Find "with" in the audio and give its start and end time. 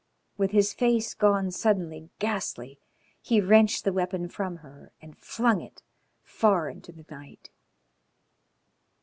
0.35-0.49